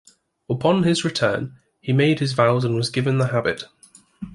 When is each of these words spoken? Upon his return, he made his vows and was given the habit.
Upon 0.49 0.81
his 0.81 1.05
return, 1.05 1.57
he 1.79 1.93
made 1.93 2.17
his 2.21 2.33
vows 2.33 2.65
and 2.65 2.73
was 2.75 2.89
given 2.89 3.19
the 3.19 3.27
habit. 3.27 3.65